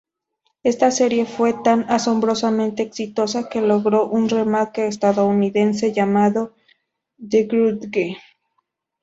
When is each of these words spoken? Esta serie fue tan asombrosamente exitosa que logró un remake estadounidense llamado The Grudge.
Esta 0.63 0.89
serie 0.89 1.27
fue 1.27 1.53
tan 1.53 1.83
asombrosamente 1.87 2.81
exitosa 2.81 3.49
que 3.49 3.61
logró 3.61 4.07
un 4.07 4.29
remake 4.29 4.87
estadounidense 4.87 5.93
llamado 5.93 6.55
The 7.19 7.43
Grudge. 7.43 8.17